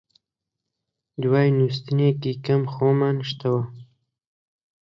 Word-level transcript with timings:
دوای 1.21 1.49
نووستنێکی 1.57 2.33
کەم 2.45 2.61
خۆمان 2.73 3.17
شتەوە 3.29 3.63